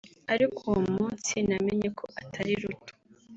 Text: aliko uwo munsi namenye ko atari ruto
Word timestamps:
aliko 0.31 0.59
uwo 0.69 0.81
munsi 0.95 1.33
namenye 1.47 1.89
ko 1.97 2.05
atari 2.21 2.53
ruto 2.61 2.93